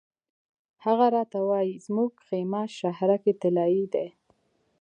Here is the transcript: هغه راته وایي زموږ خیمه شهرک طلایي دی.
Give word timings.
هغه 0.85 1.05
راته 1.15 1.39
وایي 1.49 1.73
زموږ 1.85 2.11
خیمه 2.27 2.63
شهرک 2.77 3.23
طلایي 3.41 3.83
دی. 3.93 4.07